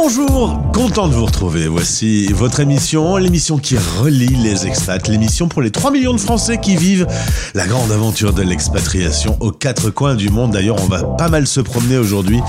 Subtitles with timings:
[0.00, 1.66] Bonjour, content de vous retrouver.
[1.66, 6.58] Voici votre émission, l'émission qui relie les expats, l'émission pour les 3 millions de Français
[6.58, 7.08] qui vivent
[7.54, 10.52] la grande aventure de l'expatriation aux quatre coins du monde.
[10.52, 12.40] D'ailleurs, on va pas mal se promener aujourd'hui.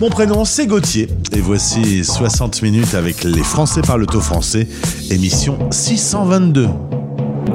[0.00, 1.08] Mon prénom, c'est Gauthier.
[1.32, 4.66] Et voici 60 minutes avec les Français par le taux français,
[5.10, 6.70] émission 622.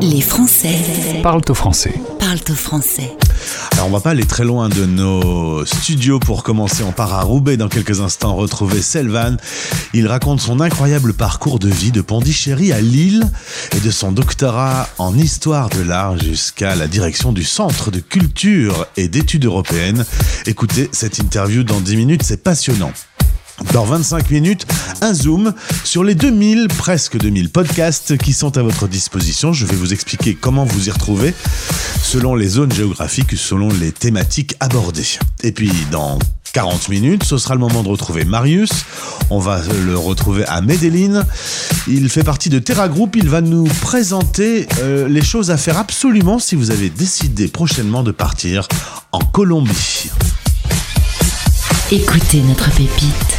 [0.02, 0.76] Les Français
[1.23, 1.95] Parle au français.
[2.20, 3.16] parlent au français.
[3.80, 6.84] Alors on va pas aller très loin de nos studios pour commencer.
[6.84, 9.38] On part à Roubaix dans quelques instants retrouver Selvan.
[9.94, 13.26] Il raconte son incroyable parcours de vie de Pondichéry à Lille
[13.73, 18.86] et de son doctorat en histoire de l'art jusqu'à la direction du Centre de culture
[18.98, 20.03] et d'études européennes.
[20.46, 22.92] Écoutez cette interview dans 10 minutes, c'est passionnant.
[23.74, 24.66] Dans 25 minutes,
[25.02, 29.54] un zoom sur les 2000, presque 2000 podcasts qui sont à votre disposition.
[29.54, 31.34] Je vais vous expliquer comment vous y retrouver
[32.02, 35.20] selon les zones géographiques, selon les thématiques abordées.
[35.44, 36.20] Et puis, dans
[36.54, 38.72] 40 minutes, ce sera le moment de retrouver Marius.
[39.30, 41.26] On va le retrouver à Medellin.
[41.88, 43.16] Il fait partie de Terra Group.
[43.16, 48.04] Il va nous présenter euh, les choses à faire absolument si vous avez décidé prochainement
[48.04, 48.68] de partir
[49.12, 50.10] en Colombie.
[51.92, 53.39] Écoutez notre pépite.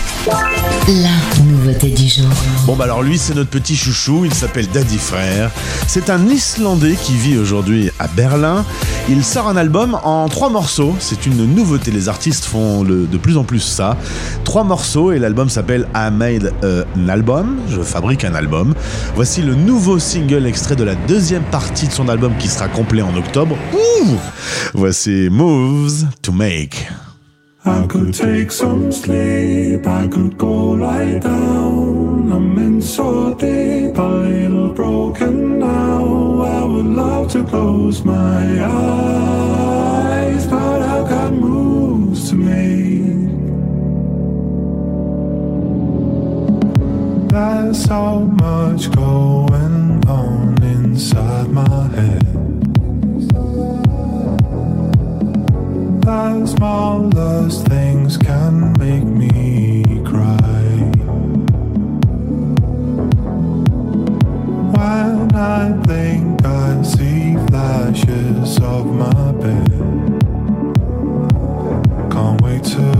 [0.88, 2.26] La nouveauté du jour.
[2.66, 5.50] Bon bah alors lui c'est notre petit chouchou, il s'appelle Daddy Frère.
[5.86, 8.64] C'est un Islandais qui vit aujourd'hui à Berlin.
[9.08, 13.36] Il sort un album en trois morceaux, c'est une nouveauté, les artistes font de plus
[13.36, 13.96] en plus ça.
[14.44, 18.74] Trois morceaux et l'album s'appelle I Made an Album, je fabrique un album.
[19.14, 23.02] Voici le nouveau single extrait de la deuxième partie de son album qui sera complet
[23.02, 23.56] en octobre.
[23.74, 24.16] Ouh
[24.74, 26.88] Voici Moves to Make.
[27.64, 32.32] I could take some sleep, I could go lie down.
[32.32, 36.40] I'm in so deep, a little broken now.
[36.40, 43.28] I would love to close my eyes, but I've got moves to make.
[47.28, 52.29] There's so much going on inside my head.
[56.10, 60.72] The smallest things can make me cry.
[64.74, 69.70] When I blink, I see flashes of my bed.
[72.10, 72.99] Can't wait to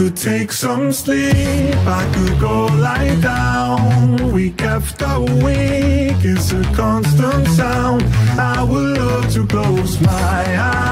[0.00, 4.32] could take some sleep, I could go lie down.
[4.32, 8.02] Week after week, it's a constant sound.
[8.38, 10.89] I would love to close my eyes,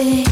[0.00, 0.29] Et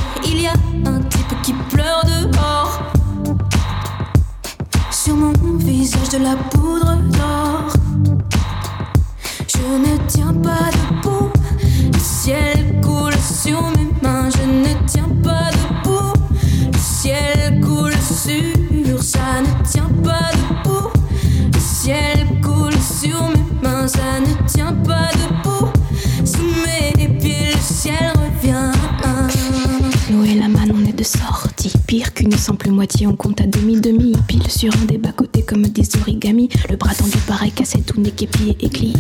[32.78, 34.12] moitié, on compte à demi-demi.
[34.28, 36.48] Pile sur un des bas-côtés comme des origamis.
[36.70, 38.94] Le bras tendu pareil, cassé tout nez, pied et glis.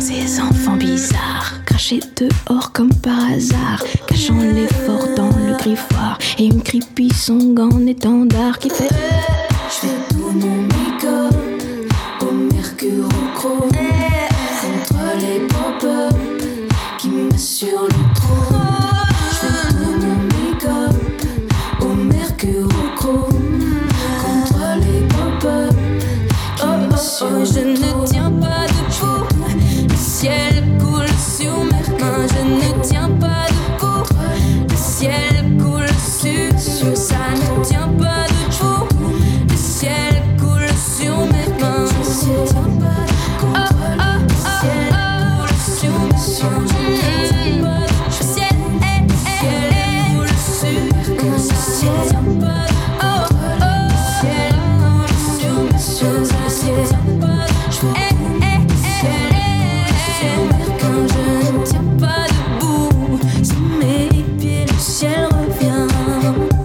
[0.00, 3.84] Ces enfants bizarres, crachés dehors comme par hasard.
[4.08, 6.18] Cachant l'effort dans le griffoir.
[6.38, 8.88] Et une creepy song en étendard qui fait.
[8.88, 11.36] Je fais tout mon make-up
[12.20, 13.70] au mercure au chrome
[14.60, 16.42] contre les pop-up
[16.98, 17.93] qui m'assurent le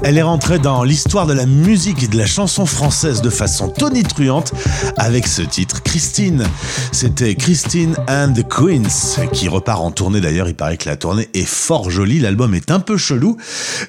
[0.10, 3.70] Elle est rentrée dans l'histoire de la musique et de la chanson française de façon
[3.70, 4.54] tonitruante
[4.98, 6.48] avec ce titre Christine.
[6.92, 10.50] C'était Christine and the Queens qui repart en tournée d'ailleurs.
[10.50, 12.18] Il paraît que la tournée est fort jolie.
[12.18, 13.38] L'album est un peu chelou,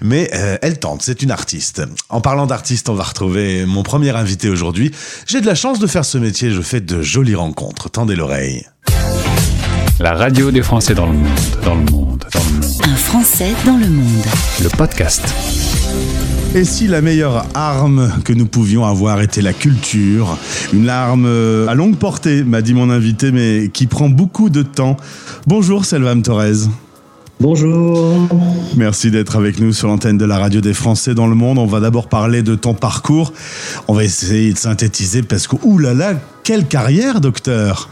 [0.03, 1.01] mais euh, elle tente.
[1.01, 1.81] C'est une artiste.
[2.11, 4.91] En parlant d'artiste, on va retrouver mon premier invité aujourd'hui.
[5.27, 6.51] J'ai de la chance de faire ce métier.
[6.51, 7.89] Je fais de jolies rencontres.
[7.89, 8.67] Tendez l'oreille.
[10.01, 11.29] La radio des Français dans le monde,
[11.63, 12.75] dans le monde, dans le monde.
[12.85, 14.25] Un Français dans le monde.
[14.63, 15.23] Le podcast.
[16.55, 20.39] Et si la meilleure arme que nous pouvions avoir était la culture
[20.73, 24.63] Une arme euh, à longue portée, m'a dit mon invité, mais qui prend beaucoup de
[24.63, 24.97] temps.
[25.47, 26.71] Bonjour Selvam Torres.
[27.41, 28.29] Bonjour.
[28.77, 31.57] Merci d'être avec nous sur l'antenne de la radio des Français dans le monde.
[31.57, 33.33] On va d'abord parler de ton parcours.
[33.89, 37.89] On va essayer de synthétiser parce que, oulala, quelle carrière, docteur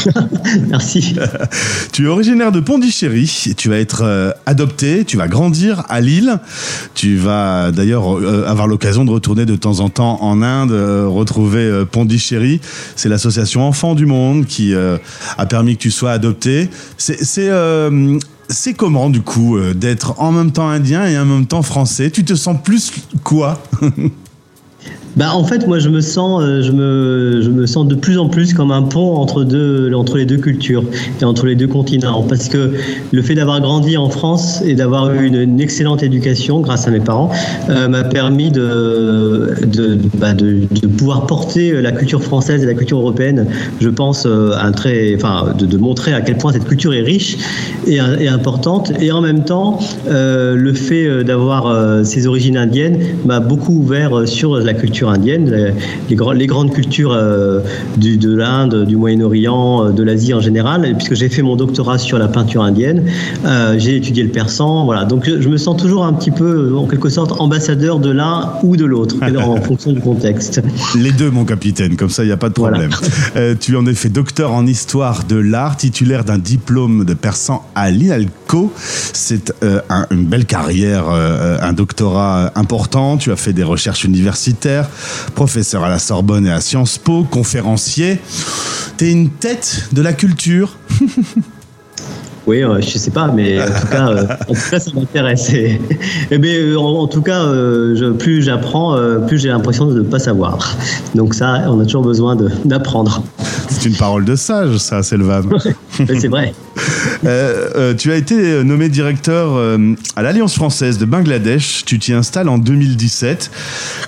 [0.68, 1.16] Merci.
[1.92, 6.00] Tu es originaire de Pondichéry, et tu vas être euh, adopté, tu vas grandir à
[6.00, 6.38] Lille,
[6.94, 11.06] tu vas d'ailleurs euh, avoir l'occasion de retourner de temps en temps en Inde, euh,
[11.06, 12.62] retrouver Pondichéry.
[12.96, 16.70] C'est l'association Enfants du Monde qui a permis que tu sois adopté.
[16.96, 21.24] C'est c'est, euh, c'est comment du coup euh, d'être en même temps indien et en
[21.24, 22.10] même temps français?
[22.10, 23.62] Tu te sens plus quoi?
[25.18, 28.18] Bah, en fait, moi, je me sens, euh, je me, je me sens de plus
[28.18, 30.84] en plus comme un pont entre deux, entre les deux cultures
[31.20, 32.74] et entre les deux continents, parce que
[33.10, 37.00] le fait d'avoir grandi en France et d'avoir eu une, excellente éducation grâce à mes
[37.00, 37.32] parents
[37.68, 39.54] euh, m'a permis de,
[40.18, 43.46] bah, de, de pouvoir porter la culture française et la culture européenne.
[43.80, 47.38] Je pense euh, un très, enfin, de, montrer à quel point cette culture est riche
[47.88, 47.98] et,
[48.28, 54.56] importante, et en même temps, le fait d'avoir ces origines indiennes m'a beaucoup ouvert sur
[54.56, 55.72] la culture indienne, les,
[56.10, 57.60] les, grands- les grandes cultures euh,
[57.96, 61.98] du, de l'Inde, du Moyen-Orient, euh, de l'Asie en général, puisque j'ai fait mon doctorat
[61.98, 63.04] sur la peinture indienne,
[63.44, 65.04] euh, j'ai étudié le persan, voilà.
[65.04, 68.52] Donc je, je me sens toujours un petit peu, en quelque sorte, ambassadeur de l'un
[68.62, 70.60] ou de l'autre, en fonction du contexte.
[70.98, 72.90] Les deux, mon capitaine, comme ça, il n'y a pas de problème.
[73.36, 77.64] Euh, tu en es fait docteur en histoire de l'art, titulaire d'un diplôme de persan
[77.74, 78.72] à l'INALCO.
[78.76, 79.52] C'est
[79.90, 83.16] un- une belle carrière, un doctorat important.
[83.16, 84.87] Tu as fait des recherches universitaires,
[85.34, 88.20] professeur à la Sorbonne et à Sciences Po, conférencier.
[88.96, 90.76] Tu es une tête de la culture.
[92.48, 95.50] Oui, euh, je sais pas, mais en tout cas, euh, en tout cas ça m'intéresse.
[95.52, 95.78] Et,
[96.30, 99.98] et bien, euh, en, en tout cas, euh, je- plus j'apprends, plus j'ai l'impression de
[99.98, 100.74] ne pas savoir.
[101.14, 103.22] Donc ça, on a toujours besoin d'apprendre.
[103.68, 105.42] C'est une parole de sage, ça, Selvan.
[106.00, 106.54] Mais c'est vrai.
[107.98, 109.60] Tu as été nommé directeur
[110.16, 111.84] à l'Alliance française de Bangladesh.
[111.84, 113.50] Tu t'y installes en 2017.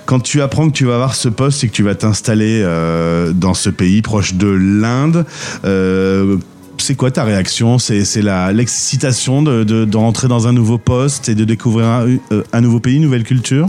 [0.07, 2.65] Quand tu apprends que tu vas avoir ce poste et que tu vas t'installer
[3.35, 5.27] dans ce pays proche de l'Inde,
[6.83, 7.79] c'est quoi ta réaction?
[7.79, 8.23] C'est
[8.53, 12.61] l'excitation de, de, de rentrer dans un nouveau poste et de découvrir un, euh, un
[12.61, 13.69] nouveau pays, une nouvelle culture?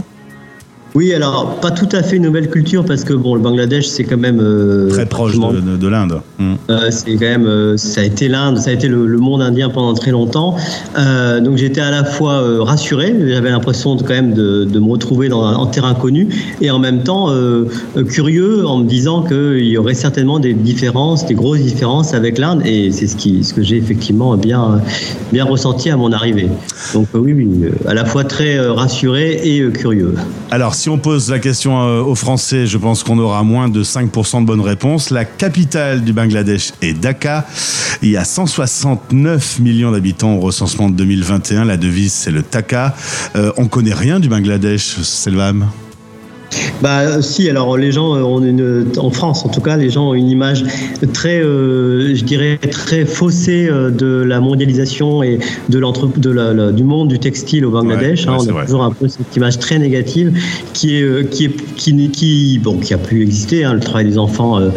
[0.94, 4.04] Oui, alors pas tout à fait une nouvelle culture parce que bon, le Bangladesh c'est
[4.04, 6.20] quand même euh, Très proche de, de- de l'Inde.
[6.38, 6.52] Mm.
[6.70, 9.40] Euh, c'est quand même, euh, ça a été l'Inde, ça a été le, le monde
[9.40, 10.56] indien pendant très longtemps.
[11.42, 15.28] Donc j'étais à la fois rassuré, j'avais l'impression de, quand même de, de me retrouver
[15.28, 16.28] dans un en terrain connu,
[16.60, 17.28] et en même temps
[18.08, 22.62] curieux en me disant qu'il y aurait certainement des différences, des grosses différences avec l'Inde,
[22.66, 24.80] et c'est ce, qui, ce que j'ai effectivement bien,
[25.32, 26.48] bien ressenti à mon arrivée.
[26.94, 27.48] Donc oui, oui,
[27.86, 30.14] à la fois très rassuré et curieux.
[30.50, 33.84] Alors, si on pose la question euh, aux Français, je pense qu'on aura moins de
[33.84, 35.10] 5% de bonnes réponses.
[35.10, 37.46] La capitale du Bangladesh est Dhaka.
[38.02, 41.66] Il y a 169 millions d'habitants au recensement de 2021.
[41.66, 42.96] La devise, c'est le Taka.
[43.36, 45.68] Euh, on connaît rien du Bangladesh, Selvam?
[46.82, 50.10] Bah si, alors les gens euh, ont une, en France en tout cas, les gens
[50.10, 50.64] ont une image
[51.12, 56.52] très, euh, je dirais très faussée euh, de la mondialisation et de l'entre, de la,
[56.52, 58.26] la- du monde du textile au Bangladesh.
[58.26, 58.36] Ouais, hein.
[58.40, 58.64] on a vrai.
[58.64, 60.32] toujours un peu cette image très négative
[60.72, 64.18] qui est, qui est, qui, qui, bon, qui a pu exister, hein, le travail des
[64.18, 64.70] enfants euh,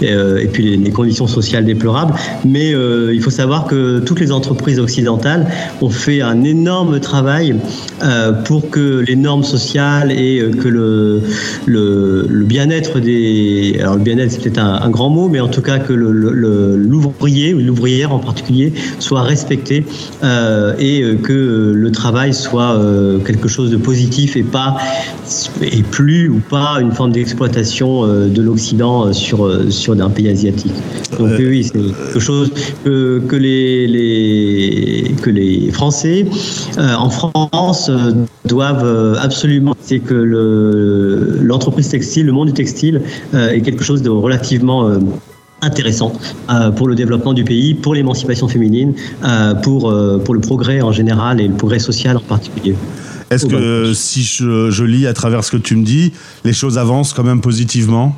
[0.00, 2.14] et, euh, et puis les, les conditions sociales déplorables.
[2.44, 5.46] Mais il faut savoir que toutes les entreprises occidentales
[5.82, 7.56] ont fait un énorme travail
[8.44, 11.19] pour que les normes sociales et que le,
[11.66, 13.76] le, le bien-être des...
[13.80, 17.54] Alors le bien-être c'est peut-être un, un grand mot, mais en tout cas que l'ouvrier
[17.54, 19.84] ou l'ouvrière en particulier soit respecté
[20.24, 24.76] euh, et euh, que le travail soit euh, quelque chose de positif et pas
[25.62, 30.10] et plus ou pas une forme d'exploitation euh, de l'Occident euh, sur, euh, sur un
[30.10, 30.72] pays asiatique.
[31.18, 32.50] Donc Euh, oui, c'est quelque chose
[32.84, 36.26] que, que, les, les, que les Français
[36.78, 38.12] euh, en France euh,
[38.46, 41.09] doivent euh, absolument, c'est que le-
[41.40, 43.02] l'entreprise textile, le monde du textile
[43.34, 44.98] euh, est quelque chose de relativement euh,
[45.62, 46.12] intéressant
[46.50, 50.80] euh, pour le développement du pays, pour l'émancipation féminine, euh, pour, euh, pour le progrès
[50.80, 52.74] en général et le progrès social en particulier.
[53.30, 56.12] Est-ce que si je, je lis à travers ce que tu me dis,
[56.44, 58.16] les choses avancent quand même positivement?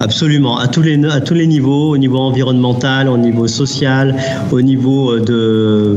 [0.00, 4.16] Absolument, à tous les à tous les niveaux, au niveau environnemental, au niveau social,
[4.50, 5.96] au niveau euh, de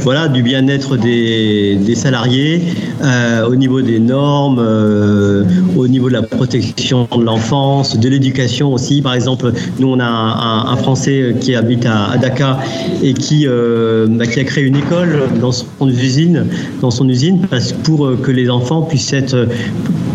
[0.00, 2.60] voilà du bien-être des, des salariés,
[3.04, 5.44] euh, au niveau des normes, euh,
[5.76, 9.00] au niveau de la protection de l'enfance, de l'éducation aussi.
[9.00, 12.60] Par exemple, nous on a un, Français qui habite à, Dakar
[13.02, 16.46] et qui bah, qui a créé une école dans son usine,
[16.80, 19.46] dans son usine, parce pour que les enfants puissent être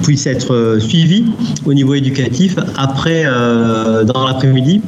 [0.03, 1.25] puissent être suivis
[1.65, 4.81] au niveau éducatif après euh, dans l'après-midi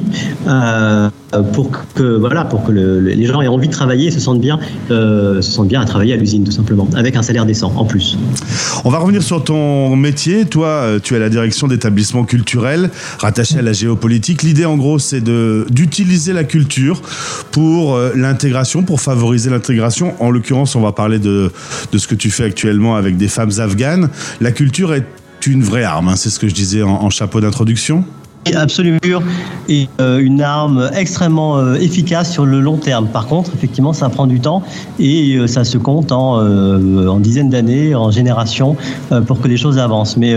[0.46, 1.08] euh,
[1.52, 4.40] pour que voilà pour que le- le- les gens aient envie de travailler se sentent
[4.40, 4.58] bien
[4.90, 7.84] euh, se sentent bien à travailler à l'usine tout simplement avec un salaire décent en
[7.84, 8.16] plus.
[8.84, 10.44] On va revenir sur ton métier.
[10.44, 14.42] Toi, tu es à la direction d'établissements culturels rattaché à la géopolitique.
[14.42, 17.00] L'idée, en gros, c'est de d'utiliser la culture
[17.50, 20.14] pour l'intégration, pour favoriser l'intégration.
[20.20, 21.50] En l'occurrence, on va parler de,
[21.92, 24.08] de ce que tu fais actuellement avec des femmes afghanes.
[24.40, 25.06] La culture est
[25.46, 28.04] une vraie arme, hein, c'est ce que je disais en chapeau d'introduction.
[28.54, 28.98] Absolument
[29.68, 33.06] et euh, une arme extrêmement euh, efficace sur le long terme.
[33.06, 34.62] Par contre, effectivement, ça prend du temps
[34.98, 38.76] et euh, ça se compte en, dizaines d'années, en générations,
[39.26, 40.16] pour que les choses avancent.
[40.16, 40.34] Mais,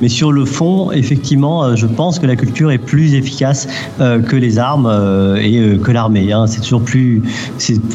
[0.00, 3.66] mais sur le fond, effectivement, je pense que la culture est plus efficace
[3.98, 4.88] que les armes
[5.40, 6.32] et que l'armée.
[6.32, 6.46] hein.
[6.46, 7.22] C'est toujours plus,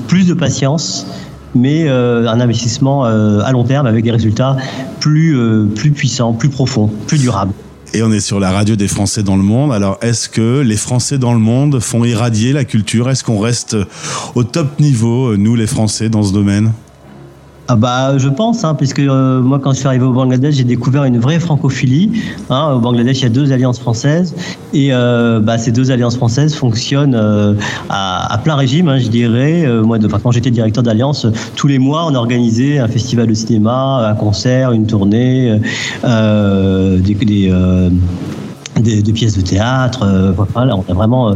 [0.07, 1.05] plus de patience.
[1.53, 4.57] Mais un investissement à long terme avec des résultats
[4.99, 5.37] plus,
[5.75, 7.53] plus puissants, plus profonds, plus durables.
[7.95, 9.71] Et on est sur la radio des Français dans le monde.
[9.71, 13.09] Alors, est-ce que les Français dans le monde font irradier la culture?
[13.09, 13.77] Est-ce qu'on reste
[14.35, 16.73] au top niveau, nous les Français, dans ce domaine?
[17.67, 20.63] Ah bah, je pense, hein, puisque euh, moi, quand je suis arrivé au Bangladesh, j'ai
[20.63, 22.11] découvert une vraie francophilie.
[22.51, 22.73] Hein.
[22.75, 24.35] Au Bangladesh, il y a deux alliances françaises,
[24.71, 27.55] et euh, bah, ces deux alliances françaises fonctionnent euh,
[27.89, 29.65] à, plein régime, hein, je dirais.
[29.65, 33.25] Euh, moi, de, enfin, quand j'étais directeur d'alliance, tous les mois, on organisait un festival
[33.25, 35.59] de cinéma, un concert, une tournée,
[36.03, 37.89] euh, des, des, euh,
[38.79, 40.03] des, pièces de théâtre.
[40.03, 41.35] euh, voilà, on a vraiment, euh,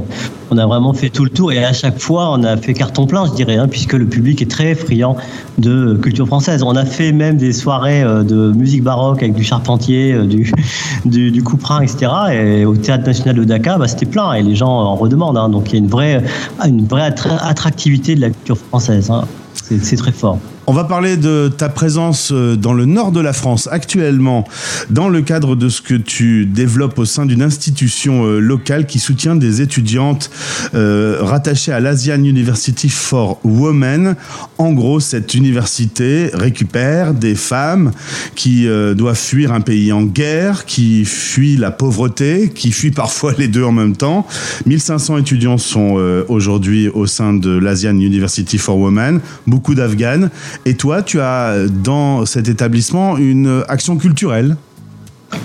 [0.51, 3.05] on a vraiment fait tout le tour et à chaque fois, on a fait carton
[3.05, 5.15] plein, je dirais, hein, puisque le public est très friand
[5.57, 6.63] de culture française.
[6.63, 10.51] On a fait même des soirées euh, de musique baroque avec du Charpentier, du,
[11.05, 12.11] du, du Couperin, etc.
[12.33, 15.37] Et au Théâtre National de Dakar, bah, c'était plein et les gens en redemandent.
[15.37, 15.49] hein.
[15.49, 16.23] donc il y a une vraie,
[16.65, 19.09] une vraie attra- attractivité de la culture française.
[19.09, 19.23] hein.
[19.53, 20.39] C'est très fort.
[20.69, 24.47] On va parler de ta présence euh, dans le nord de la France actuellement,
[24.91, 28.99] dans le cadre de ce que tu développes au sein d'une institution euh, locale qui
[28.99, 30.29] soutient des étudiantes
[30.75, 34.15] euh, rattachées à l'Asian University for Women.
[34.59, 37.91] En gros, cette université récupère des femmes
[38.35, 43.47] qui doivent fuir un pays en guerre, qui fuient la pauvreté, qui fuient parfois les
[43.47, 44.27] deux en même temps.
[44.65, 45.95] 1500 étudiants sont
[46.27, 50.29] aujourd'hui au sein de l'Asian University for Women, beaucoup d'Afghanes.
[50.65, 54.57] Et toi, tu as dans cet établissement une action culturelle?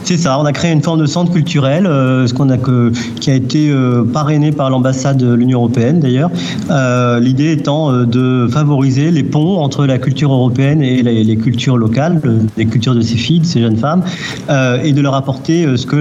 [0.05, 2.26] C'est ça, on a créé une forme de centre culturel, euh,
[3.21, 6.31] qui a été euh, parrainé par l'ambassade de l'Union européenne d'ailleurs.
[6.71, 12.21] Euh, L'idée étant de favoriser les ponts entre la culture européenne et les, cultures locales,
[12.23, 14.03] le- les cultures de ces filles, de ces jeunes femmes,
[14.83, 15.97] et de leur apporter ce que,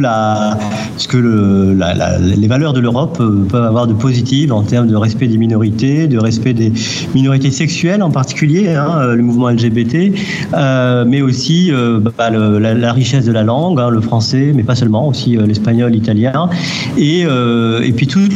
[2.38, 3.18] les valeurs de l'Europe
[3.50, 6.74] peuvent avoir de positif en termes de respect des minorités, de respect des
[7.16, 10.12] minorités sexuelles en particulier, hein, le mouvement LGBT,
[11.06, 11.72] mais aussi
[12.18, 15.92] bah, la richesse de la langue, hein, le français, mais pas seulement, aussi euh, l'espagnol,
[15.92, 16.50] l'italien,
[16.98, 18.32] et, euh, et puis toute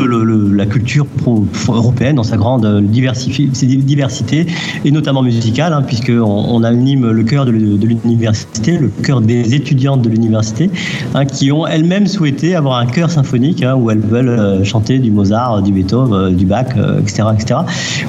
[0.00, 4.46] la culture pro- européenne dans sa grande diversifi- diversité,
[4.84, 9.20] et notamment musicale, hein, puisqu'on on anime le cœur de, l'u- de l'université, le cœur
[9.20, 10.70] des étudiantes de l'université,
[11.14, 14.98] hein, qui ont elles-mêmes souhaité avoir un chœur symphonique, hein, où elles veulent euh, chanter
[14.98, 17.60] du Mozart, du Beethoven, euh, du Bach, euh, etc., etc.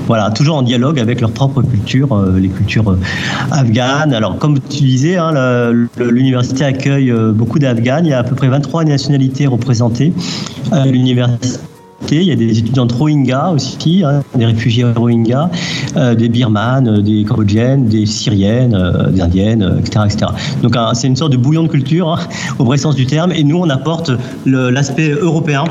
[0.07, 2.99] Voilà, toujours en dialogue avec leur propre culture, euh, les cultures euh,
[3.51, 4.13] afghanes.
[4.13, 5.33] Alors, comme tu disais, hein,
[5.99, 8.05] l'université accueille euh, beaucoup d'Afghanes.
[8.05, 10.13] Il y a à peu près 23 nationalités représentées
[10.71, 11.59] à l'université.
[12.11, 15.49] Il y a des étudiantes Rohingyas aussi, hein, des réfugiés Rohingyas,
[15.97, 20.27] euh, des Birmanes, euh, des Cambodgiennes, des Syriennes, euh, des Indiennes, etc..
[20.61, 22.19] Donc c'est une sorte de bouillon de culture, hein,
[22.59, 23.31] au vrai sens du terme.
[23.31, 24.11] Et nous, on apporte
[24.45, 25.63] l'aspect européen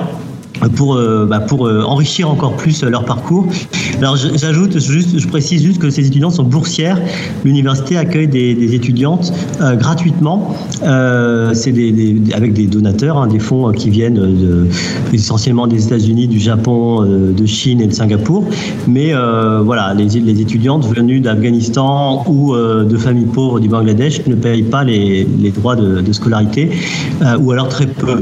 [0.68, 3.46] pour, euh, bah, euh, enrichir encore plus leur parcours.
[3.98, 7.00] Alors j'ajoute, juste, je précise juste que ces étudiantes sont boursières.
[7.44, 10.54] L'université accueille des, étudiantes euh, gratuitement.
[10.82, 11.74] C'est
[12.34, 14.68] avec des donateurs, hein, des fonds qui viennent
[15.12, 18.44] essentiellement des États-Unis, du Japon, de Chine et de Singapour.
[18.88, 19.12] Mais
[19.64, 25.26] voilà, les, étudiantes venues d'Afghanistan ou de familles pauvres du Bangladesh ne payent pas les,
[25.54, 26.70] droits de, scolarité,
[27.40, 28.18] ou alors très peu.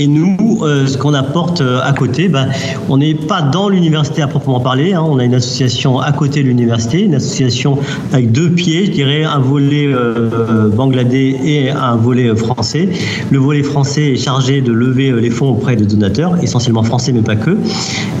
[0.00, 2.46] Et nous, euh, ce qu'on apporte euh, à côté, ben,
[2.88, 4.92] on n'est pas dans l'université à proprement parler.
[4.92, 5.04] hein.
[5.04, 7.78] on a une association à côté de l'université, une association
[8.12, 12.90] avec deux pieds, je dirais, un volet euh, bangladais et un volet français.
[13.32, 17.22] Le volet français est chargé de lever les fonds auprès de donateurs, essentiellement français mais
[17.22, 17.58] pas que.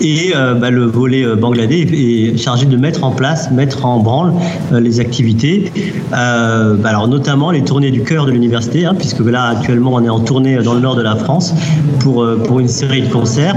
[0.00, 4.32] Et ben, le volet bangladais est chargé de mettre en place, mettre en branle
[4.72, 5.70] les activités.
[6.10, 10.08] Ben, alors notamment les tournées du cœur de l'université, hein, puisque là actuellement on est
[10.08, 11.54] en tournée dans le nord de la France
[12.00, 13.56] pour, euh, pour une série de concerts.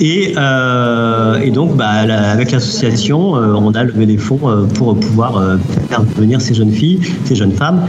[0.00, 4.40] Et, euh, et donc, bah, avec l'association, euh, on a levé les fonds
[4.74, 5.58] pour pouvoir
[5.88, 7.82] faire venir ces jeunes filles, ces jeunes femmes.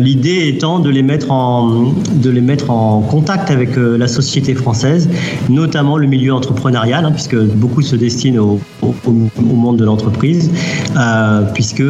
[0.00, 5.08] L'idée étant de les mettre en, de les mettre en contact avec la société française,
[5.48, 8.60] notamment le milieu entrepreneurial, hein, puisque beaucoup se destinent au,
[9.06, 10.50] au, monde de l'entreprise,
[10.96, 11.82] euh, puisque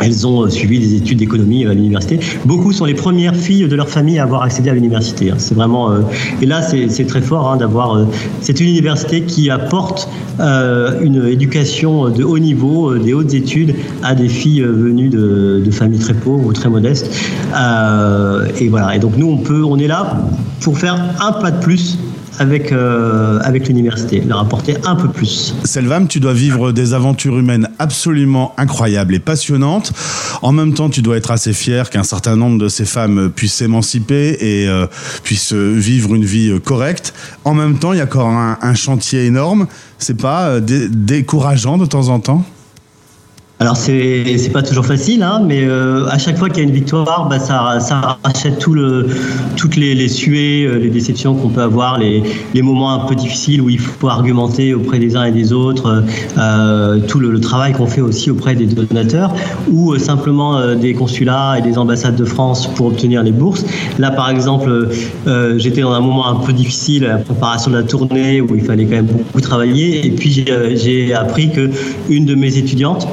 [0.00, 2.20] elles ont suivi des études d'économie à l'université.
[2.44, 5.30] Beaucoup sont les premières filles de leur famille à avoir accédé à l'université.
[5.30, 5.36] hein.
[5.38, 5.90] C'est vraiment
[6.40, 8.04] et là c'est très fort hein, d'avoir euh,
[8.40, 10.08] c'est une université qui apporte
[10.40, 15.08] euh, une éducation de haut niveau, euh, des hautes études à des filles euh, venues
[15.08, 17.14] de, de familles très pauvres ou très modestes.
[18.58, 18.96] Et voilà.
[18.96, 20.16] Et donc nous on peut on est là
[20.60, 21.98] pour faire un pas de plus
[22.38, 25.54] avec, euh, avec l'université, leur apporter un peu plus.
[25.64, 29.92] Selvam, tu dois vivre des aventures humaines absolument incroyables et passionnantes.
[30.42, 33.54] En même temps, tu dois être assez fier qu'un certain nombre de ces femmes puissent
[33.54, 34.86] s'émanciper et euh,
[35.22, 37.14] puissent vivre une vie correcte.
[37.44, 39.66] En même temps, il y a encore un, un chantier énorme.
[39.98, 42.44] C'est pas euh, dé- décourageant de temps en temps?
[43.64, 46.68] Alors c'est c'est pas toujours facile, hein, mais euh, à chaque fois qu'il y a
[46.68, 49.06] une victoire, bah, ça, rachète tout le,
[49.56, 52.22] toutes les, les suées, euh, les déceptions qu'on peut avoir, les,
[52.52, 56.04] les moments un peu difficiles où il faut argumenter auprès des uns et des autres,
[56.36, 59.34] euh, tout le, travail qu'on fait aussi auprès des donateurs,
[59.70, 63.64] ou simplement des consulats et des ambassades de France pour obtenir les bourses.
[63.98, 64.90] Là par exemple,
[65.56, 68.84] j'étais dans un moment un peu difficile, la préparation de la tournée, où il fallait
[68.84, 71.70] quand même beaucoup travailler, et puis j'ai j'ai appris que
[72.10, 73.08] une de mes étudiantes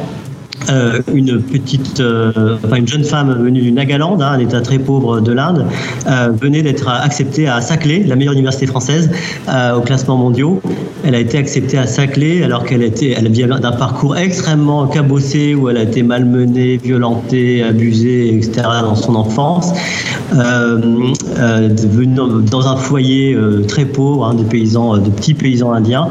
[0.69, 4.79] euh, une petite, euh, enfin une jeune femme venue du Nagaland, hein, un état très
[4.79, 5.65] pauvre de l'Inde,
[6.07, 9.09] euh, venait d'être acceptée à Saclay, la meilleure université française
[9.75, 10.61] au classement mondiaux.
[11.03, 15.55] Elle a été acceptée à Saclay alors qu'elle était, elle vient d'un parcours extrêmement cabossé
[15.55, 18.67] où elle a été malmenée, violentée, abusée, etc.
[18.83, 19.73] dans son enfance.
[20.31, 26.07] Venue dans un foyer très pauvre, hein, des paysans, de petits paysans indiens.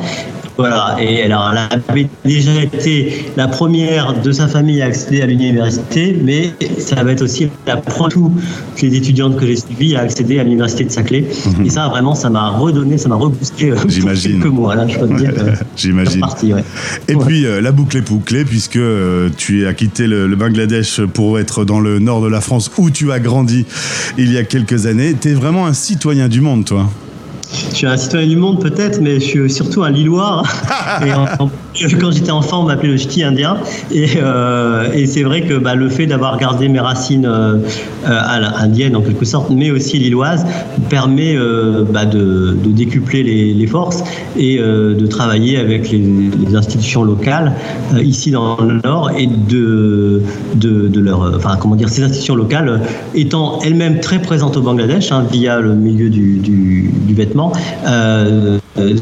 [0.60, 5.26] Voilà, et alors, elle avait déjà été la première de sa famille à accéder à
[5.26, 8.40] l'université, mais ça va être aussi la première de
[8.72, 11.24] toutes les étudiantes que j'ai suivies à accéder à l'université de Saclay.
[11.58, 11.66] Mhm.
[11.66, 14.40] Et ça, vraiment, ça m'a redonné, ça m'a reboosté euh, J'imagine.
[14.40, 15.32] quelques mois, là, je peux te dire.
[15.34, 15.40] que
[15.76, 16.22] J'imagine.
[16.24, 16.64] ouais.
[17.08, 21.00] Et puis euh, la boucle est bouclée puisque euh, tu as quitté le, le Bangladesh
[21.14, 23.64] pour être dans le nord de la France où tu as grandi
[24.18, 25.14] il y a quelques années.
[25.20, 26.88] Tu es vraiment un citoyen du monde, toi.
[27.52, 30.42] Je suis un citoyen du monde peut-être, mais je suis surtout un Lillois.
[31.06, 31.50] et en- en-
[32.00, 33.56] quand j'étais enfant, on m'appelait le ch'ti indien.
[33.92, 37.56] Et, euh, c'est vrai que bah, le fait d'avoir gardé mes racines euh,
[38.08, 38.18] euh,
[38.58, 40.44] indiennes en quelque sorte, mais aussi lilloises,
[40.88, 41.36] permet
[41.92, 44.02] bah, de, décupler les, forces
[44.36, 46.00] et de travailler avec les,
[46.54, 47.52] institutions locales
[48.02, 50.22] ici dans le Nord et de,
[50.54, 52.80] de, leur, enfin comment dire, ces institutions locales
[53.14, 57.52] étant elles-mêmes très présentes au Bangladesh hein, via le milieu du, du, du vêtement,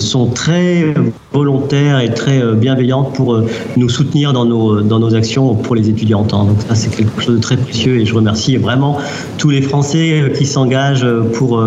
[0.01, 0.95] sont très
[1.33, 3.47] volontaires et très euh, bienveillantes pour euh,
[3.79, 6.35] nous soutenir dans nos, dans nos actions pour les étudiantes.
[6.35, 6.45] hein.
[6.45, 8.99] Donc ça, c'est quelque chose de très précieux et je remercie vraiment
[9.39, 11.65] tous les Français euh, qui s'engagent euh, pour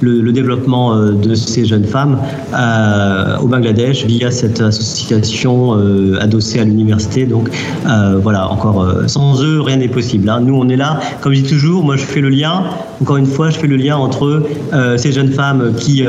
[0.00, 2.18] le, développement de ces jeunes femmes
[3.42, 5.74] au Bangladesh via cette association
[6.18, 7.26] adossée à l'université.
[7.26, 7.50] Donc
[8.22, 10.30] voilà, encore sans eux, rien n'est possible.
[10.30, 10.40] hein.
[10.40, 12.64] Nous, on est là, comme je dis toujours, moi je fais le lien,
[13.02, 14.42] encore une fois, je fais le lien entre
[14.96, 16.02] ces jeunes femmes qui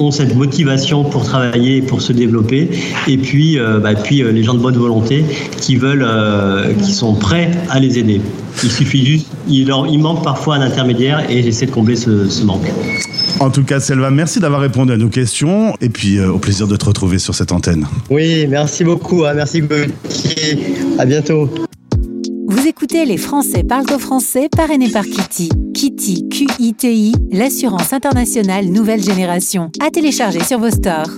[0.00, 2.70] ont cette motivation pour travailler, pour se développer,
[3.06, 5.24] et puis, bah, puis euh, les gens de bonne volonté
[5.60, 8.20] qui veulent, euh, qui sont prêts à les aider.
[8.62, 12.28] Il suffit juste, il, leur, il manque parfois un intermédiaire et j'essaie de combler ce,
[12.28, 12.66] ce manque.
[13.40, 16.68] En tout cas, Selva, merci d'avoir répondu à nos questions et puis euh, au plaisir
[16.68, 17.86] de te retrouver sur cette antenne.
[18.10, 20.58] Oui, merci beaucoup, hein, merci Gauthier,
[20.98, 21.48] à bientôt.
[22.48, 25.48] Vous écoutez Les Français parlent au français, parrainé par Kitty.
[25.74, 29.70] Kitty, Q-I-T-I, l'assurance internationale nouvelle génération.
[29.84, 31.08] À télécharger sur vos stores.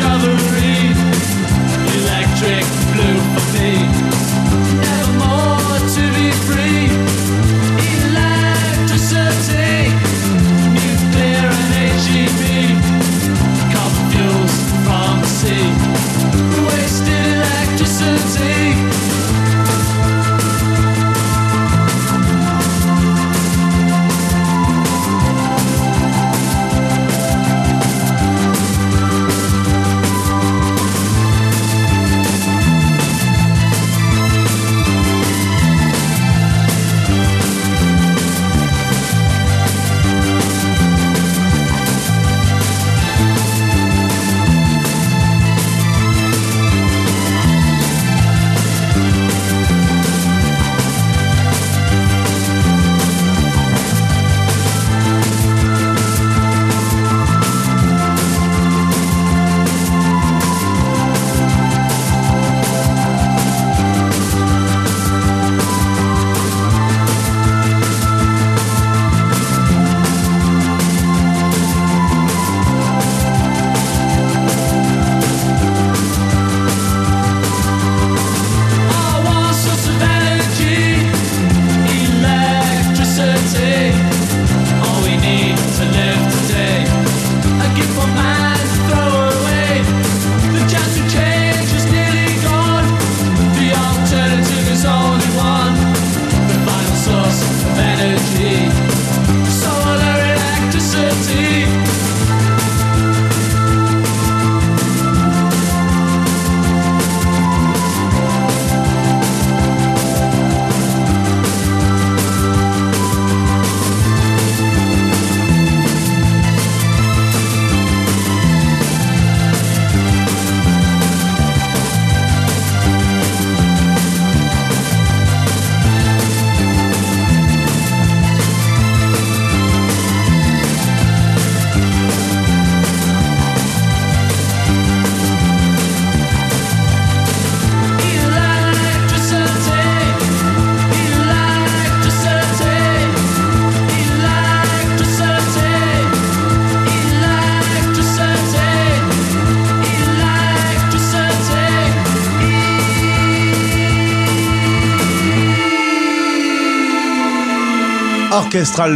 [0.00, 0.96] Discoveries,
[1.94, 2.89] Electric.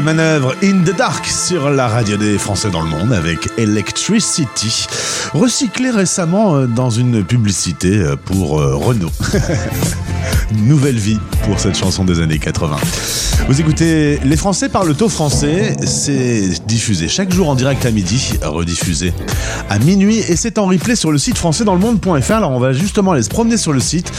[0.03, 4.87] Manœuvre in the Dark sur la radio des Français dans le monde avec Electricity,
[5.33, 9.11] recyclé récemment euh, dans une publicité euh, pour euh, Renault.
[10.53, 12.76] Nouvelle vie pour cette chanson des années 80.
[13.48, 18.33] Vous écoutez Les Français parlent au français, c'est diffusé chaque jour en direct à midi,
[18.42, 19.12] rediffusé
[19.68, 22.33] à minuit et c'est en replay sur le site françaisdanslemonde.fr.
[22.33, 24.11] Alors on va justement aller se promener sur le site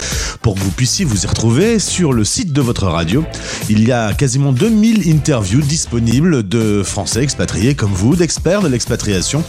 [0.41, 3.23] pour que vous puissiez vous y retrouver sur le site de votre radio.
[3.69, 9.43] Il y a quasiment 2000 interviews disponibles de Français expatriés comme vous, d'experts de l'expatriation,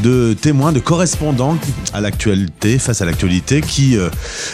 [0.00, 1.58] de témoins, de correspondants
[1.92, 4.08] à l'actualité, face à l'actualité, qui euh,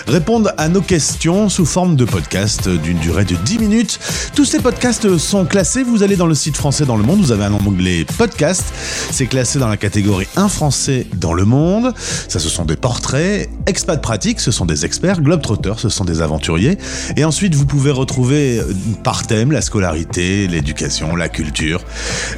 [0.07, 3.99] répondent à nos questions sous forme de podcast d'une durée de 10 minutes.
[4.35, 5.83] Tous ces podcasts sont classés.
[5.83, 8.65] Vous allez dans le site français dans le monde, vous avez un onglet podcast.
[9.11, 11.93] C'est classé dans la catégorie Un Français dans le monde.
[12.29, 13.49] Ça, ce sont des portraits.
[13.67, 15.21] Expat pratique, ce sont des experts.
[15.21, 16.79] Globetrotters, ce sont des aventuriers.
[17.17, 18.73] Et ensuite, vous pouvez retrouver euh,
[19.03, 21.85] par thème la scolarité, l'éducation, la culture,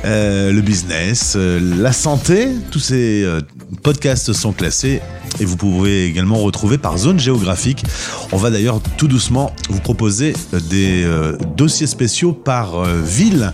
[0.05, 2.49] euh, le business, euh, la santé.
[2.71, 3.25] Tous ces
[3.83, 5.01] podcasts sont classés
[5.40, 7.85] et vous pouvez également retrouver par zone géographique.
[8.33, 13.53] On va d'ailleurs tout doucement vous proposer euh, des euh, dossiers spéciaux par euh, ville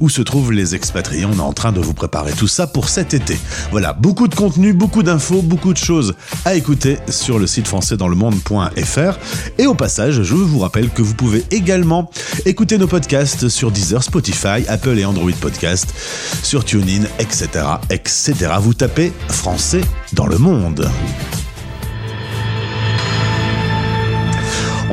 [0.00, 1.24] où se trouvent les expatriés.
[1.24, 3.38] On est en train de vous préparer tout ça pour cet été.
[3.70, 6.14] Voilà, beaucoup de contenu, beaucoup d'infos, beaucoup de choses
[6.44, 9.18] à écouter sur le site français dans le monde.fr.
[9.58, 12.10] Et au passage, je vous rappelle que vous pouvez également
[12.44, 15.94] écouter nos podcasts sur Deezer, Spotify, Apple et Android Podcast,
[16.42, 17.48] sur TuneIn, etc.,
[17.90, 18.34] etc.
[18.60, 20.90] Vous tapez français dans le monde.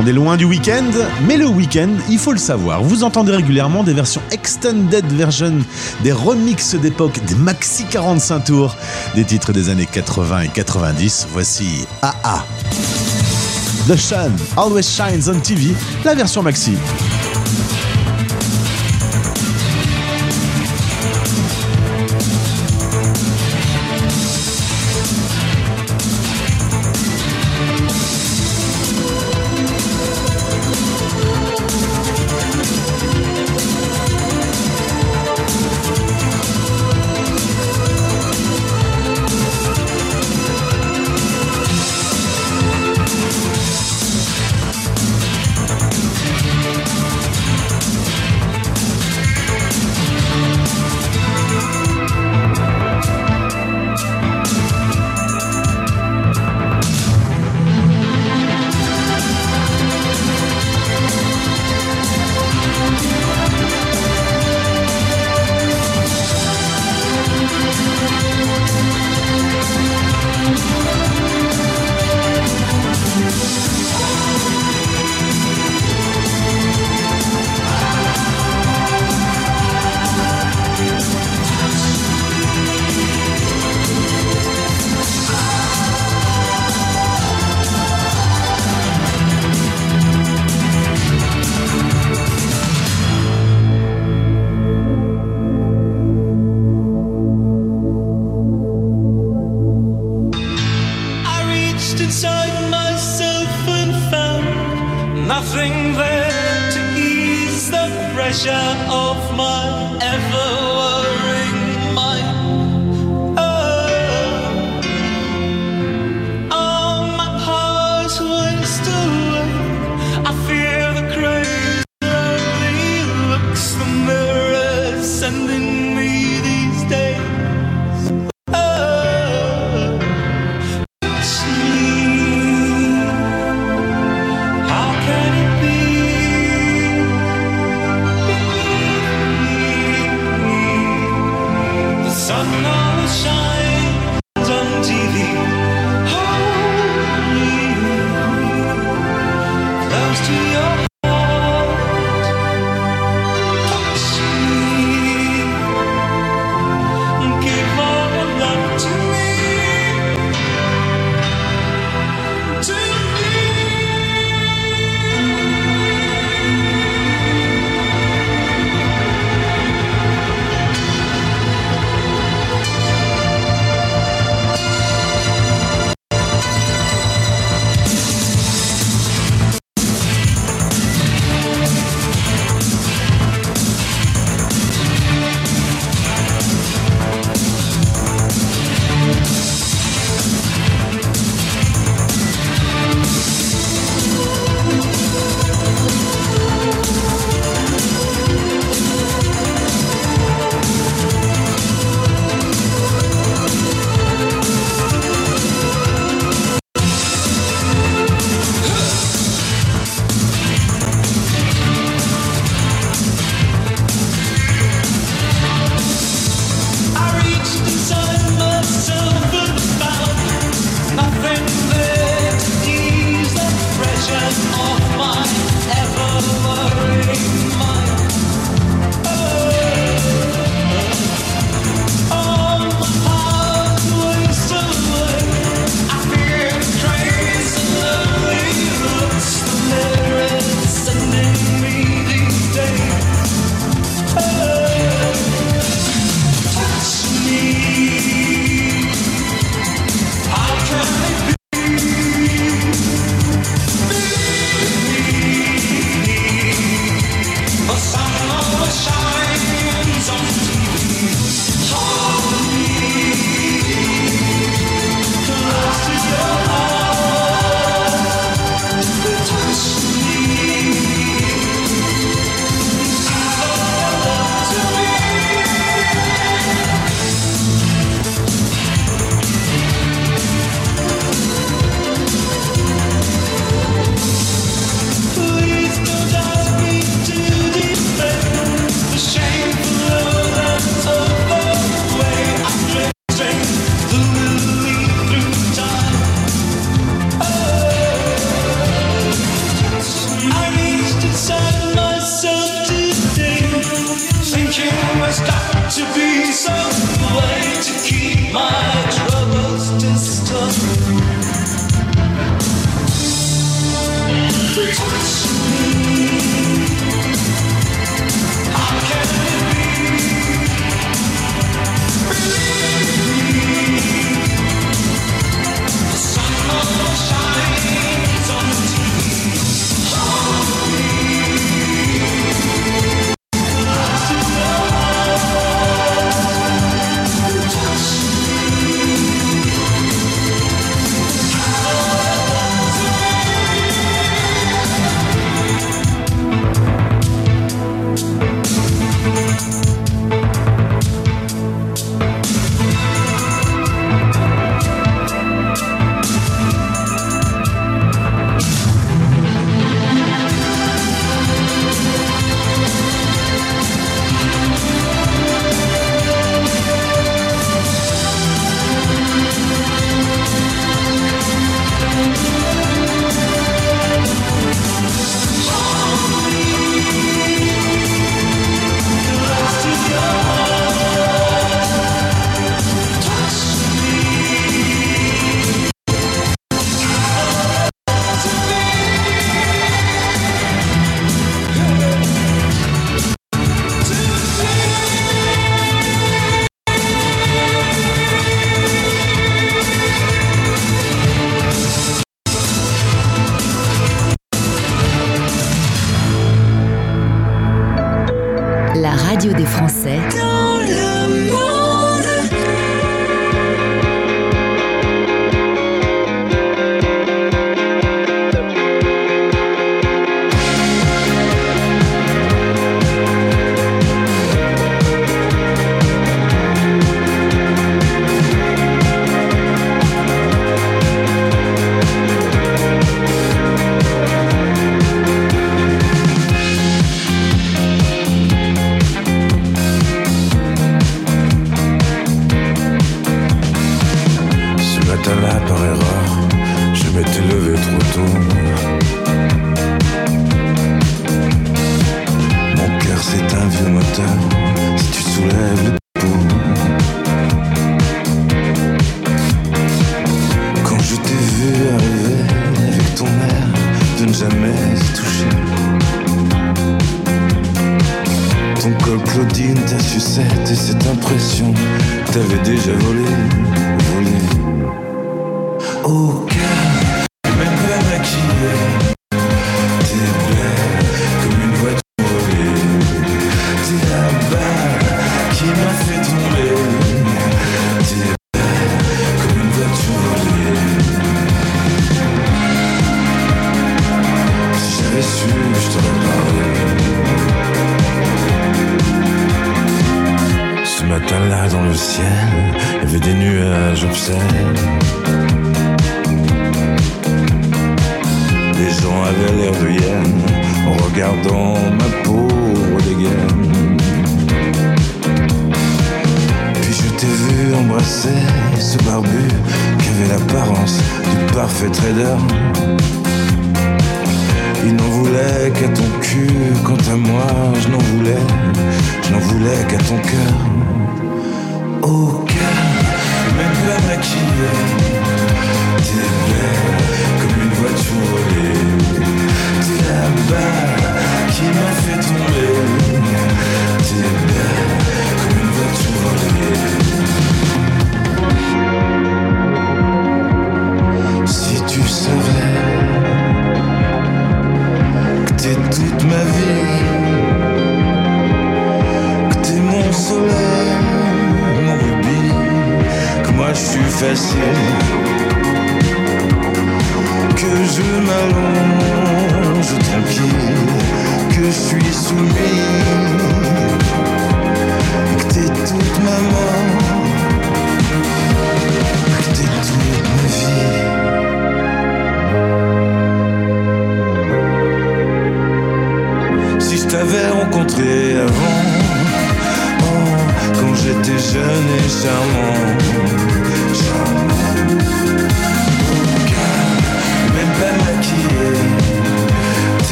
[0.00, 0.92] On est loin du week-end,
[1.26, 2.84] mais le week-end, il faut le savoir.
[2.84, 5.58] Vous entendez régulièrement des versions extended version,
[6.04, 8.76] des remixes d'époque, des maxi 45 tours,
[9.16, 11.26] des titres des années 80 et 90.
[11.32, 12.44] Voici AA.
[13.88, 16.74] The Sun Always Shines on TV, la version maxi.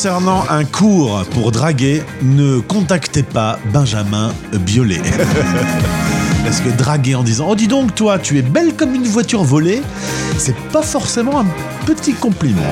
[0.00, 5.02] Concernant un cours pour draguer, ne contactez pas Benjamin Biolay.
[6.42, 9.44] Parce que draguer en disant Oh, dis donc, toi, tu es belle comme une voiture
[9.44, 9.82] volée,
[10.38, 11.46] c'est pas forcément un
[11.84, 12.62] petit compliment.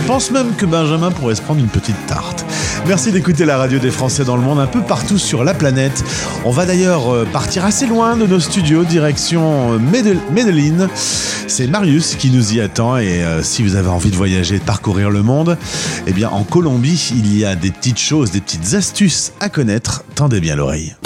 [0.00, 2.46] Je pense même que Benjamin pourrait se prendre une petite tarte.
[2.86, 6.02] Merci d'écouter la radio des Français dans le monde, un peu partout sur la planète.
[6.44, 10.88] On va d'ailleurs euh, partir assez loin de nos studios, direction euh, Medel- Medellin.
[11.46, 14.64] C'est Marius qui nous y attend et euh, si vous avez envie de voyager, de
[14.64, 15.56] parcourir le monde,
[16.08, 20.02] eh bien en Colombie, il y a des petites choses, des petites astuces à connaître.
[20.16, 20.96] Tendez bien l'oreille.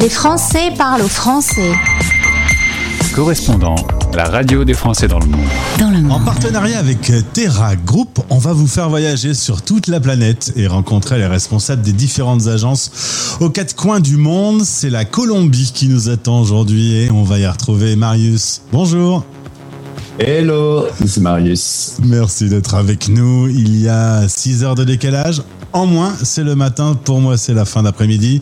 [0.00, 1.72] Les Français parlent aux Français.
[3.14, 3.76] Correspondant,
[4.14, 5.46] la radio des Français dans le monde.
[5.78, 10.00] Dans le En partenariat avec Terra Group, on va vous faire voyager sur toute la
[10.00, 14.62] planète et rencontrer les responsables des différentes agences aux quatre coins du monde.
[14.64, 18.62] C'est la Colombie qui nous attend aujourd'hui et on va y retrouver Marius.
[18.72, 19.24] Bonjour.
[20.18, 21.98] Hello, c'est Marius.
[22.02, 23.48] Merci d'être avec nous.
[23.48, 25.42] Il y a 6 heures de décalage.
[25.72, 26.96] En moins, c'est le matin.
[27.04, 28.40] Pour moi, c'est la fin d'après-midi.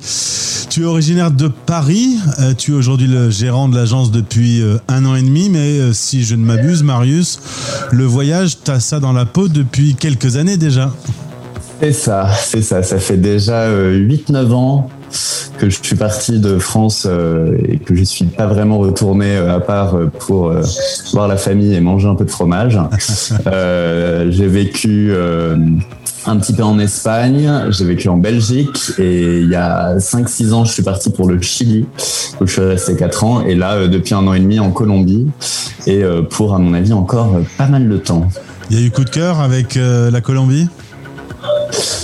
[0.70, 2.16] Tu es originaire de Paris.
[2.41, 5.49] Euh, tu es aujourd'hui le gérant de l'agence depuis euh, un an et demi.
[5.51, 7.41] Mais euh, si je ne m'abuse, Marius,
[7.91, 10.93] le voyage, t'as ça dans la peau depuis quelques années déjà.
[11.81, 12.83] C'est ça, c'est ça.
[12.83, 14.91] Ça fait déjà 8-9 ans
[15.59, 19.55] que je suis parti de France euh, et que je suis pas vraiment retourné euh,
[19.55, 20.53] à part euh, pour
[21.12, 22.79] voir la famille et manger un peu de fromage.
[24.31, 25.12] J'ai vécu
[26.27, 30.64] un petit peu en Espagne, j'ai vécu en Belgique et il y a 5-6 ans
[30.64, 31.87] je suis parti pour le Chili
[32.41, 34.70] où je suis resté 4 ans et là euh, depuis un an et demi en
[34.70, 35.27] Colombie
[35.87, 38.29] et euh, pour à mon avis encore pas mal de temps.
[38.70, 40.68] Il y a eu coup de cœur avec euh, la Colombie?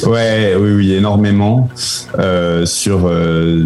[0.06, 1.68] Ouais, oui, oui, énormément.
[2.18, 3.64] Euh, sur, euh,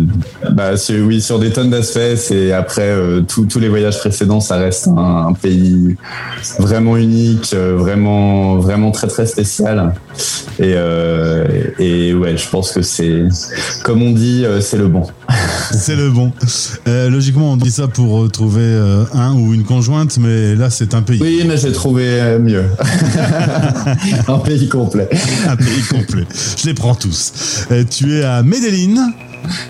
[0.53, 2.31] bah, sur- oui, sur des tonnes d'aspects.
[2.33, 5.97] Et après, euh, tous les voyages précédents, ça reste un, un pays
[6.59, 9.95] vraiment unique, vraiment, vraiment très, très spécial.
[10.59, 10.75] Et,
[11.79, 13.25] et ouais, je pense que c'est,
[13.83, 15.05] comme on dit, c'est le bon.
[15.73, 16.33] C'est le bon.
[16.87, 20.95] Euh, logiquement, on dit ça pour trouver euh, un ou une conjointe, mais là, c'est
[20.95, 21.19] un pays.
[21.21, 22.65] Oui, mais j'ai trouvé euh, mieux.
[24.29, 25.09] un pays complet.
[25.49, 26.27] Un pays complet.
[26.57, 27.67] Je les prends tous.
[27.91, 29.13] Tu es à Medellin.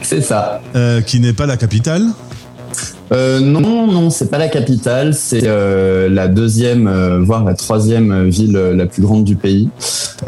[0.02, 0.60] C'est ça.
[1.06, 2.04] Qui n'est pas la capitale.
[3.12, 8.28] Euh, non, non, c'est pas la capitale, c'est euh, la deuxième, euh, voire la troisième
[8.28, 9.68] ville la plus grande du pays.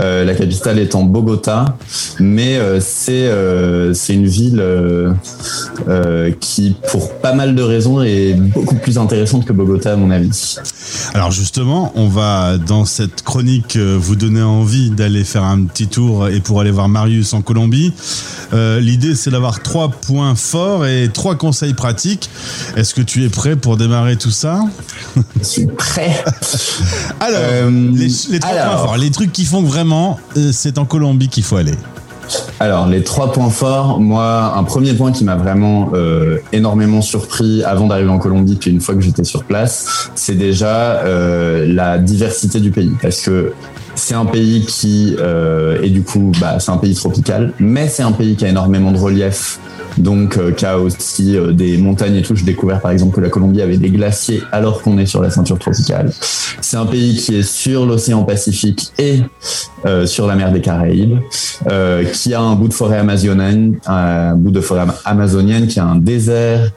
[0.01, 1.77] Euh, la capitale étant Bogota,
[2.19, 4.63] mais euh, c'est euh, c'est une ville
[6.41, 10.59] qui, pour pas mal de raisons, est beaucoup plus intéressante que Bogota à mon avis.
[11.15, 15.87] Alors justement, on va dans cette chronique euh, vous donner envie d'aller faire un petit
[15.89, 17.93] tour et pour aller voir Marius en Colombie.
[18.53, 22.31] Euh, L'idée, c'est d'avoir trois points forts et trois conseils pratiques.
[22.77, 24.61] Est-ce que tu es prêt pour démarrer tout ça?
[25.39, 26.23] Je suis prêt.
[27.21, 28.75] Alors, Euh, les, les trois alors.
[28.77, 30.19] points forts, les trucs qui font que vraiment,
[30.53, 31.75] c'est en Colombie qu'il faut aller.
[32.59, 37.63] Alors, les trois points forts, moi, un premier point qui m'a vraiment euh, énormément surpris
[37.65, 41.99] avant d'arriver en Colombie, puis une fois que j'étais sur place, c'est déjà euh, la
[41.99, 42.93] diversité du pays.
[43.01, 43.53] Parce que
[43.95, 48.03] c'est un pays qui, euh, et du coup, bah, c'est un pays tropical, mais c'est
[48.03, 49.59] un pays qui a énormément de relief.
[49.99, 52.37] Donc, euh, qui a aussi euh, des montagnes et tout.
[52.37, 55.31] J'ai découvert par exemple que la Colombie avait des glaciers alors qu'on est sur la
[55.31, 56.13] ceinture tropicale.
[56.61, 59.21] C'est un pays qui est sur l'océan Pacifique et
[59.85, 61.19] euh, sur la mer des Caraïbes,
[61.71, 65.79] euh, qui a un bout de forêt amazonienne, un bout de forêt am- amazonienne, qui
[65.79, 66.71] a un désert.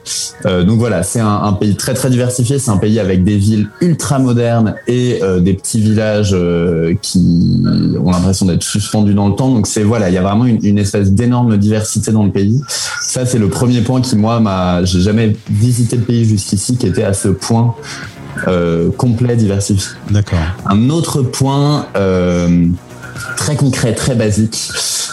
[0.46, 2.58] Euh, donc voilà, c'est un, pays très très diversifié.
[2.58, 6.36] C'est un pays avec des villes ultra modernes et euh, des petits villages
[7.02, 7.62] qui
[8.02, 9.48] ont l'impression d'être suspendus dans le temps.
[9.48, 12.60] Donc c'est voilà, il y a vraiment une espèce d'énorme diversité dans le pays.
[13.10, 16.86] Ça c'est le premier point qui moi m'a, j'ai jamais visité le pays jusqu'ici qui
[16.86, 17.74] était à ce point
[18.46, 19.96] euh, complet diversifié.
[20.10, 20.38] D'accord.
[20.64, 22.68] Un autre point euh,
[23.36, 24.70] très concret, très basique.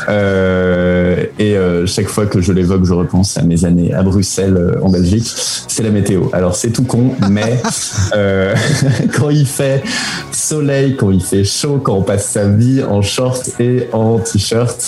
[0.09, 4.57] Euh, et euh, chaque fois que je l'évoque, je repense à mes années à Bruxelles,
[4.57, 5.27] euh, en Belgique.
[5.67, 6.23] C'est la météo.
[6.33, 7.57] Alors c'est tout con, mais
[9.17, 9.83] quand il fait
[10.31, 14.79] soleil, quand il fait chaud, quand on passe sa vie en short et en t-shirt,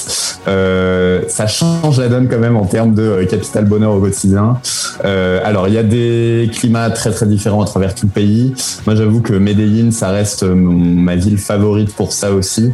[1.27, 4.57] ça change la donne quand même en termes de capital bonheur au quotidien.
[5.03, 8.53] Alors il y a des climats très très différents à travers tout le pays.
[8.85, 12.71] Moi j'avoue que Medellin, ça reste mon- ma ville favorite pour ça aussi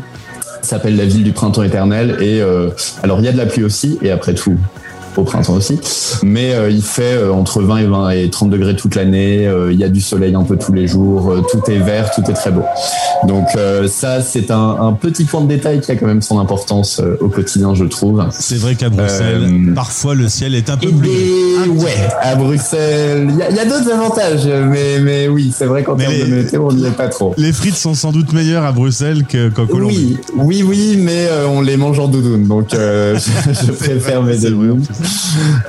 [0.66, 2.70] s'appelle la ville du printemps éternel et euh,
[3.03, 4.57] alors il y a de la pluie aussi et après tout
[5.18, 5.80] au printemps aussi.
[6.24, 9.45] Mais euh, il fait euh, entre 20 et 20 et 30 degrés toute l'année.
[9.47, 11.32] euh, Il y a du soleil un peu tous les jours.
[11.32, 12.63] euh, tout est vert, tout est très beau.
[13.28, 16.39] Donc euh, ça, c'est un, un petit point de détail qui a quand même son
[16.39, 18.24] importance euh, au quotidien, je trouve.
[18.32, 21.09] C'est vrai qu'à Bruxelles, Euh, parfois le ciel est un peu bleu.
[21.70, 26.13] ouais, à Bruxelles, il y a, d'autres avantages, mais, mais oui, c'est vrai qu'en termes
[26.18, 27.34] de météo, on n'y est pas trop.
[27.38, 30.18] Les frites sont sans doute meilleures à Bruxelles que- qu'en Colombie.
[30.36, 34.22] Oui, oui, oui, mais euh, on les mange en doudoune, donc euh, je, je préfère
[34.24, 34.82] mes vrai, plus.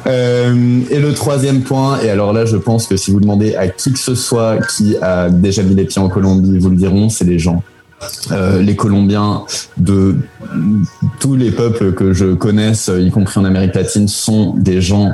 [0.06, 3.68] Euh, et le troisième point, et alors là, je pense que si vous demandez à
[3.68, 7.08] qui que ce soit qui a déjà mis les pieds en Colombie, vous le diront,
[7.08, 7.62] c'est les gens.
[8.30, 9.44] Euh, les Colombiens
[9.78, 10.16] de
[11.18, 15.12] tous les peuples que je connaisse, y compris en Amérique latine, sont des gens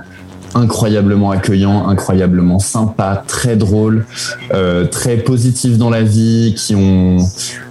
[0.55, 4.05] incroyablement accueillants, incroyablement sympas, très drôles,
[4.53, 7.19] euh, très positifs dans la vie, qui ont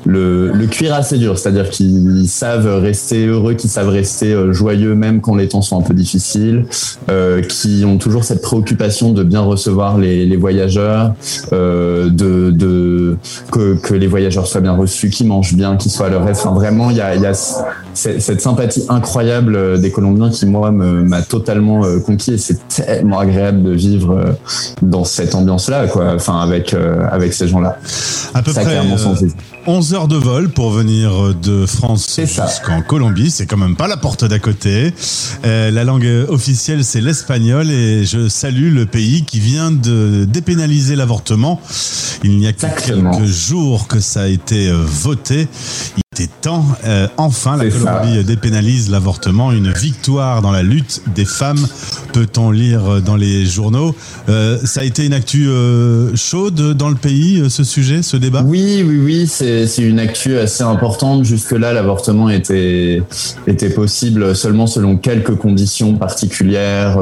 [0.05, 4.95] le, le cuir assez dur, c'est-à-dire qu'ils savent rester heureux, qu'ils savent rester euh, joyeux
[4.95, 6.65] même quand les temps sont un peu difficiles,
[7.09, 11.13] euh, qui ont toujours cette préoccupation de bien recevoir les, les voyageurs,
[11.53, 13.17] euh, de, de
[13.51, 16.39] que, que les voyageurs soient bien reçus, qu'ils mangent bien, qu'ils soient à leur aise.
[16.43, 17.33] Enfin, vraiment, il y a, y a
[17.93, 23.19] cette sympathie incroyable euh, des Colombiens qui moi m'a totalement euh, conquis et c'est tellement
[23.19, 24.33] agréable de vivre euh,
[24.81, 26.13] dans cette ambiance-là, quoi.
[26.15, 27.77] Enfin, avec euh, avec ces gens-là.
[28.33, 29.35] À peu Ça, près clairement, sans euh, hésiter.
[29.67, 33.29] 11 heures de vol pour venir de France jusqu'en Colombie.
[33.29, 34.91] C'est quand même pas la porte d'à côté.
[35.45, 40.95] Euh, la langue officielle, c'est l'espagnol et je salue le pays qui vient de dépénaliser
[40.95, 41.61] l'avortement.
[42.23, 45.47] Il n'y a que quelques jours que ça a été voté.
[46.21, 46.65] Était temps.
[46.85, 48.01] Euh, enfin, la C'est ça.
[48.01, 49.51] Colombie dépénalise l'avortement.
[49.51, 51.65] Une victoire dans la lutte des femmes,
[52.13, 53.95] peut-on lire dans les journaux.
[54.29, 58.43] Euh, ça a été une actu euh, chaude dans le pays, ce sujet, ce débat?
[58.45, 61.23] Oui, oui, oui, c'est une actu assez importante.
[61.25, 63.01] Jusque-là, l'avortement était,
[63.47, 66.99] était possible seulement selon quelques conditions particulières,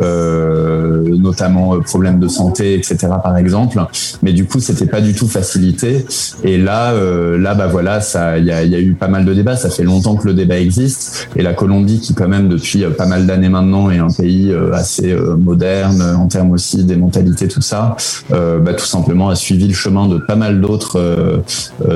[0.00, 2.98] notamment problèmes de santé, etc.
[3.22, 3.78] par exemple.
[4.22, 6.04] Mais du coup, c'était pas du tout facilité.
[6.44, 6.92] Et là,
[7.38, 9.56] là, bah voilà, ça, il y a, eu pas mal de débats.
[9.56, 11.28] Ça fait longtemps que le débat existe.
[11.36, 14.50] Et la Colombie, qui quand même depuis euh, pas mal d'années maintenant est un pays
[14.50, 17.96] euh, assez euh, moderne en termes aussi des mentalités, tout ça,
[18.30, 21.42] bah, tout simplement a suivi le chemin de pas mal d'autres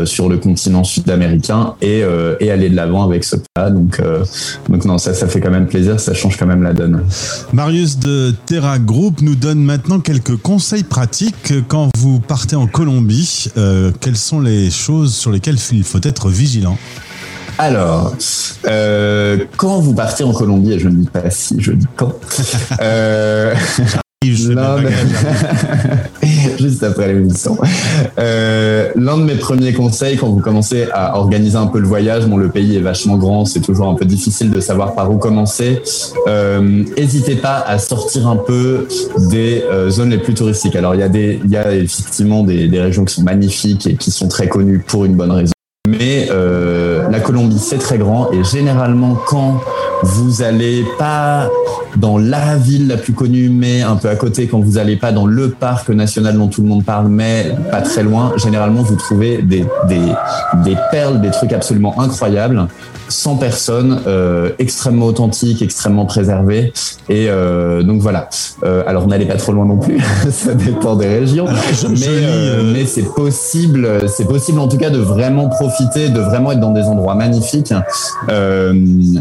[0.04, 2.02] sur le continent sud-américain et,
[2.40, 3.70] et aller de l'avant avec ce plat.
[3.70, 4.00] Donc,
[4.68, 7.02] donc non, ça, ça fait quand même plaisir, ça change quand même la donne.
[7.52, 13.48] Marius de Terra Group nous donne maintenant quelques conseils pratiques quand vous partez en Colombie.
[14.00, 16.76] Quelles sont les choses sur lesquelles il faut être vigilant
[17.58, 18.14] Alors,
[18.66, 22.12] euh, quand vous partez en Colombie, et je ne dis pas si, je dis quand,
[22.80, 23.54] euh,
[24.24, 24.88] Je l'un de-
[26.58, 27.56] juste après l'émission.
[28.18, 32.26] Euh, L'un de mes premiers conseils quand vous commencez à organiser un peu le voyage,
[32.26, 35.18] bon le pays est vachement grand, c'est toujours un peu difficile de savoir par où
[35.18, 35.80] commencer.
[36.28, 36.60] Euh,
[36.96, 38.88] N'hésitez pas à sortir un peu
[39.30, 40.74] des euh, zones les plus touristiques.
[40.76, 43.86] Alors il y a des, il y a effectivement des, des régions qui sont magnifiques
[43.86, 45.52] et qui sont très connues pour une bonne raison.
[45.86, 48.30] Mais euh, la Colombie, c'est très grand.
[48.32, 49.60] Et généralement quand
[50.02, 51.48] vous allez pas
[51.96, 55.12] dans la ville la plus connue, mais un peu à côté, quand vous allez pas
[55.12, 58.96] dans le parc national dont tout le monde parle, mais pas très loin, généralement vous
[58.96, 59.64] trouvez des
[60.90, 62.66] perles, des trucs absolument incroyables,
[63.08, 66.72] sans personne, euh, extrêmement authentiques, extrêmement préservés.
[67.08, 68.28] Et euh, donc voilà.
[68.64, 69.98] Euh, alors n'allez pas trop loin non plus,
[70.30, 74.58] ça dépend des régions, je- mais, je lis, euh, euh, mais c'est possible, c'est possible
[74.58, 77.72] en tout cas de vraiment profiter, de vraiment être dans des endroits magnifiques,
[78.28, 78.72] euh,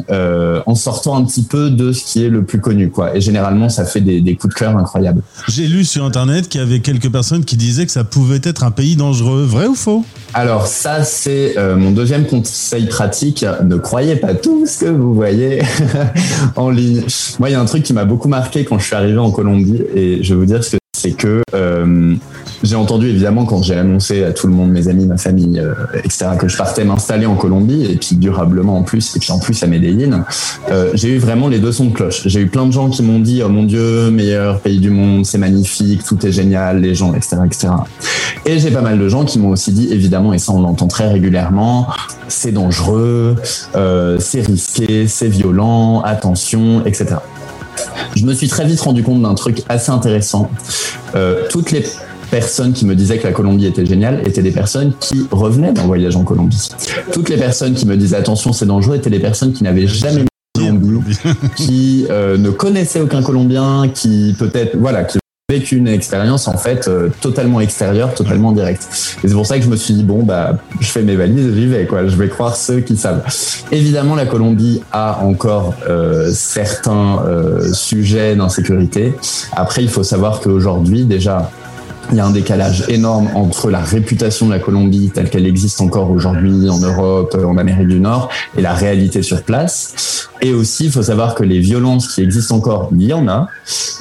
[0.09, 3.15] euh, en sortant un petit peu de ce qui est le plus connu, quoi.
[3.15, 5.21] Et généralement, ça fait des, des coups de cœur incroyables.
[5.47, 8.63] J'ai lu sur Internet qu'il y avait quelques personnes qui disaient que ça pouvait être
[8.63, 9.43] un pays dangereux.
[9.43, 10.03] Vrai ou faux?
[10.33, 13.45] Alors ça, c'est euh, mon deuxième conseil pratique.
[13.75, 15.61] Ne croyez pas tout ce que vous voyez
[16.55, 17.03] en ligne.
[17.39, 19.31] Moi, il y a un truc qui m'a beaucoup marqué quand je suis arrivé en
[19.31, 22.15] Colombie, et je vais vous dire ce que c'est que euh,
[22.63, 25.73] j'ai entendu évidemment quand j'ai annoncé à tout le monde, mes amis, ma famille, euh,
[26.03, 29.39] etc., que je partais m'installer en Colombie et puis durablement en plus, et puis en
[29.39, 30.23] plus à Medellín.
[30.71, 32.23] Euh, j'ai eu vraiment les deux sons de cloche.
[32.25, 35.25] J'ai eu plein de gens qui m'ont dit oh mon Dieu, meilleur pays du monde,
[35.25, 37.67] c'est magnifique, tout est génial, les gens, etc., etc.
[38.45, 40.87] Et j'ai pas mal de gens qui m'ont aussi dit évidemment, et ça on l'entend
[40.87, 41.87] très régulièrement,
[42.27, 43.35] c'est dangereux,
[43.75, 47.15] euh, c'est risqué, c'est violent, attention, etc.
[48.15, 50.49] Je me suis très vite rendu compte d'un truc assez intéressant.
[51.49, 51.83] Toutes les
[52.29, 55.85] personnes qui me disaient que la Colombie était géniale étaient des personnes qui revenaient d'un
[55.85, 56.69] voyage en Colombie.
[57.11, 60.21] Toutes les personnes qui me disaient attention c'est dangereux étaient des personnes qui n'avaient jamais
[60.21, 61.17] vu Colombie,
[61.55, 66.87] qui euh, ne connaissaient aucun Colombien, qui peut-être voilà, qui vécu une expérience en fait
[66.87, 68.87] euh, totalement extérieure, totalement directe.
[69.23, 71.53] Et c'est pour ça que je me suis dit bon bah je fais mes valises,
[71.53, 72.07] j'y vais quoi.
[72.07, 73.21] Je vais croire ceux qui savent.
[73.71, 79.13] Évidemment, la Colombie a encore euh, certains euh, sujets d'insécurité.
[79.51, 81.51] Après, il faut savoir qu'aujourd'hui déjà
[82.11, 85.81] il y a un décalage énorme entre la réputation de la Colombie telle qu'elle existe
[85.81, 90.29] encore aujourd'hui en Europe, en Amérique du Nord, et la réalité sur place.
[90.41, 93.47] Et aussi, il faut savoir que les violences qui existent encore, il y en a,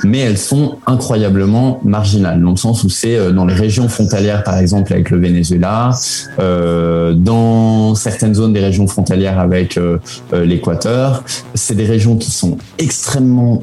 [0.02, 4.42] mais elles sont incroyablement marginales, dans le sens où c'est euh, dans les régions frontalières,
[4.42, 5.90] par exemple, avec le Venezuela,
[6.38, 9.98] euh, dans certaines zones des régions frontalières avec euh,
[10.32, 11.24] euh, l'Équateur.
[11.54, 13.60] C'est des régions qui sont extrêmement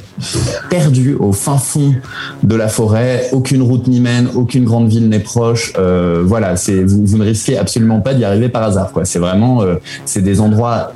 [0.70, 1.94] perdues au fin fond
[2.44, 3.30] de la forêt.
[3.32, 5.74] Aucune route n'y mène, aucune grande ville n'est proche.
[5.78, 8.92] Euh, voilà, c'est vous, ne risquez absolument pas d'y arriver par hasard.
[8.92, 9.06] Quoi.
[9.06, 9.76] C'est vraiment, euh,
[10.06, 10.94] c'est des endroits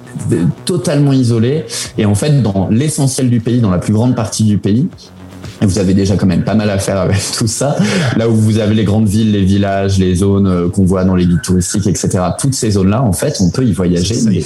[0.65, 1.65] totalement isolés.
[1.97, 4.87] Et en fait, dans l'essentiel du pays, dans la plus grande partie du pays,
[5.65, 7.75] vous avez déjà quand même pas mal à faire avec tout ça.
[8.17, 11.15] Là où vous avez les grandes villes, les villages, les zones euh, qu'on voit dans
[11.15, 12.09] les guides touristiques, etc.
[12.39, 14.41] Toutes ces zones-là, en fait, on peut y voyager mais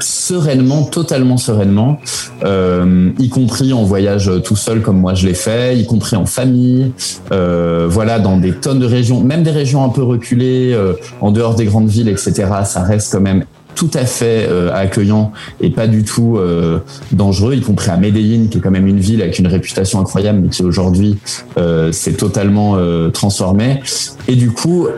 [0.00, 2.00] sereinement, totalement sereinement,
[2.44, 6.26] euh, y compris en voyage tout seul comme moi je l'ai fait, y compris en
[6.26, 6.92] famille.
[7.32, 11.30] Euh, voilà, dans des tonnes de régions, même des régions un peu reculées, euh, en
[11.30, 12.32] dehors des grandes villes, etc.
[12.64, 13.44] Ça reste quand même
[13.76, 16.78] tout à fait euh, accueillant et pas du tout euh,
[17.12, 20.40] dangereux, y compris à Medellín, qui est quand même une ville avec une réputation incroyable,
[20.42, 21.18] mais qui aujourd'hui
[21.58, 23.80] euh, s'est totalement euh, transformée.
[24.28, 24.88] Et du coup,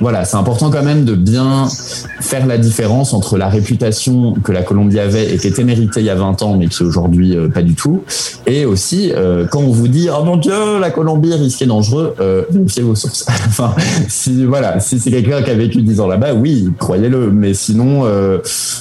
[0.00, 1.68] voilà, c'est important quand même de bien
[2.20, 6.06] faire la différence entre la réputation que la Colombie avait et qui était méritée il
[6.06, 8.02] y a 20 ans, mais qui aujourd'hui pas du tout,
[8.46, 9.10] et aussi
[9.50, 12.14] quand on vous dit oh mon Dieu, la Colombie risquée dangereux,
[12.50, 13.24] vérifiez vos sources.
[13.46, 13.74] enfin,
[14.46, 18.38] voilà, si c'est quelqu'un qui a vécu 10 ans là-bas, oui, croyez-le, mais sinon, euh,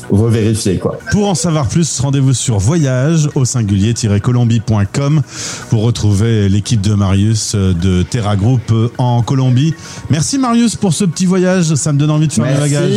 [0.10, 0.98] revérifiez quoi.
[1.12, 5.22] Pour en savoir plus, rendez-vous sur voyage au singulier-colombie.com
[5.70, 9.74] pour retrouver l'équipe de Marius euh, de Terra Group euh, en Colombie.
[10.10, 12.92] Merci Marius pour ce petit voyage, ça me donne envie de faire mes bagages.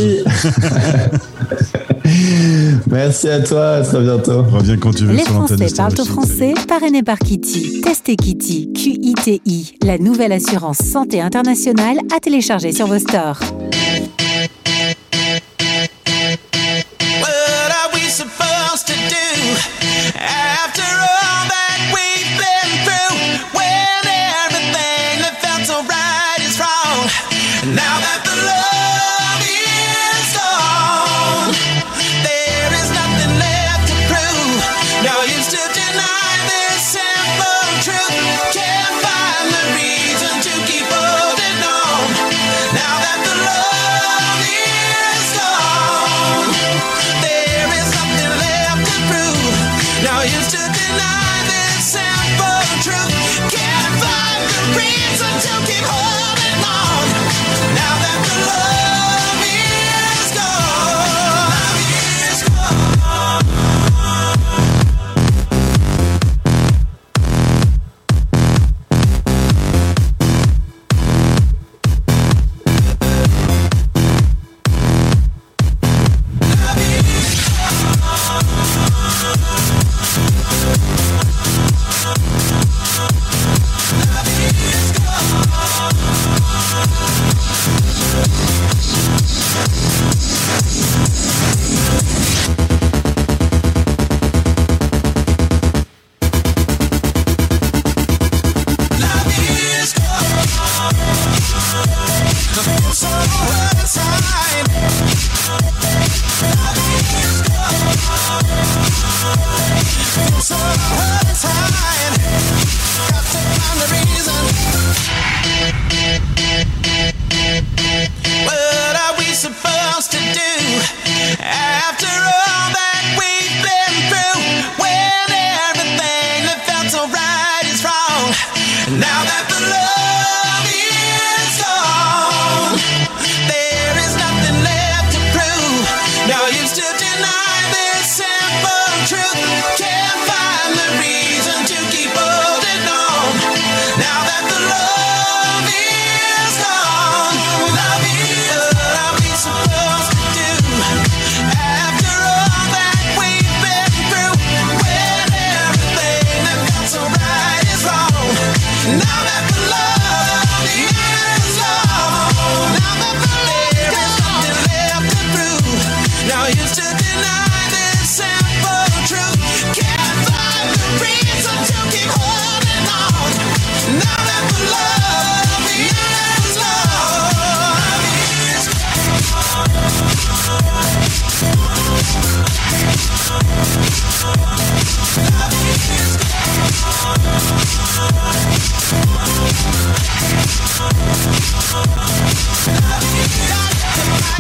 [2.86, 4.42] Merci à toi, à très bientôt.
[4.42, 7.80] Reviens quand tu veux Les sur l'antenne Français parlent au français, parrainé par Kitty.
[7.80, 13.40] Testez Kitty, Q-I-T-I, la nouvelle assurance santé internationale à télécharger sur vos stores.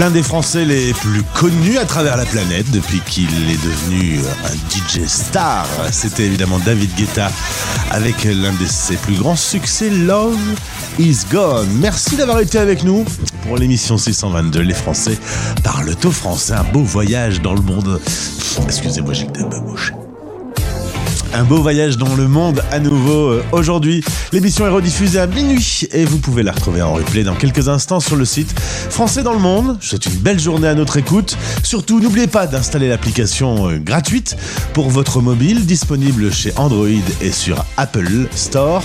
[0.04, 4.52] L'un des Français les plus connus à travers la planète depuis qu'il est devenu un
[4.68, 7.30] DJ star, c'était évidemment David Guetta
[7.90, 10.36] avec l'un de ses plus grands succès, Love
[10.98, 11.68] is Gone.
[11.80, 13.06] Merci d'avoir été avec nous
[13.46, 14.60] pour l'émission 622.
[14.60, 15.18] Les Français
[15.62, 17.98] parlent au français, un beau voyage dans le monde.
[18.62, 19.93] Excusez-moi, j'ai un peu bouché.
[21.36, 24.04] Un beau voyage dans le monde à nouveau euh, aujourd'hui.
[24.32, 27.98] L'émission est rediffusée à minuit et vous pouvez la retrouver en replay dans quelques instants
[27.98, 29.76] sur le site Français dans le monde.
[29.80, 31.36] Je souhaite une belle journée à notre écoute.
[31.64, 34.36] Surtout, n'oubliez pas d'installer l'application euh, gratuite
[34.74, 36.86] pour votre mobile disponible chez Android
[37.20, 38.84] et sur Apple Store.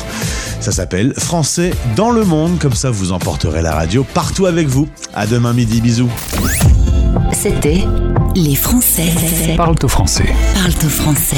[0.60, 2.58] Ça s'appelle Français dans le monde.
[2.58, 4.88] Comme ça, vous emporterez la radio partout avec vous.
[5.14, 5.82] À demain midi.
[5.82, 6.10] Bisous.
[7.32, 7.84] C'était
[8.36, 9.14] Les Français
[9.56, 10.34] Parle au français.
[10.56, 11.38] parlent au français.